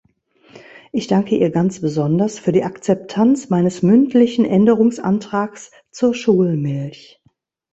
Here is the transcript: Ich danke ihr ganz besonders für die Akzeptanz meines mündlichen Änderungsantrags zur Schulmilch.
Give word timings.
Ich 0.91 1.05
danke 1.05 1.37
ihr 1.37 1.51
ganz 1.51 1.79
besonders 1.79 2.39
für 2.39 2.51
die 2.51 2.63
Akzeptanz 2.63 3.51
meines 3.51 3.83
mündlichen 3.83 4.45
Änderungsantrags 4.45 5.69
zur 5.91 6.15
Schulmilch. 6.15 7.21